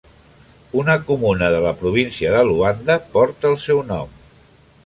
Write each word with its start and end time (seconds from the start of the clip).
Una 0.83 0.95
comuna 1.09 1.49
de 1.55 1.59
la 1.67 1.75
província 1.83 2.33
de 2.39 2.43
Luanda 2.49 2.99
porta 3.15 3.53
el 3.55 3.63
seu 3.67 3.87
nom. 3.95 4.21